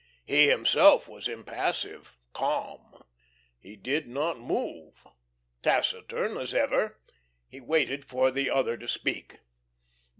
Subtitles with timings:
[0.25, 3.03] He himself was impassive, calm.
[3.59, 5.05] He did not move.
[5.61, 6.99] Taciturn as ever,
[7.47, 9.41] he waited for the other to speak.